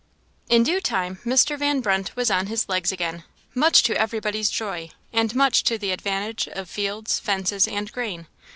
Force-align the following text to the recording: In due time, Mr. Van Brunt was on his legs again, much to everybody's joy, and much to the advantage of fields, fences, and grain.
In 0.49 0.63
due 0.63 0.81
time, 0.81 1.19
Mr. 1.25 1.59
Van 1.59 1.79
Brunt 1.79 2.15
was 2.15 2.31
on 2.31 2.47
his 2.47 2.67
legs 2.67 2.91
again, 2.91 3.23
much 3.53 3.83
to 3.83 3.95
everybody's 3.95 4.49
joy, 4.49 4.89
and 5.13 5.35
much 5.35 5.61
to 5.65 5.77
the 5.77 5.91
advantage 5.91 6.47
of 6.47 6.67
fields, 6.67 7.19
fences, 7.19 7.67
and 7.67 7.91
grain. 7.91 8.25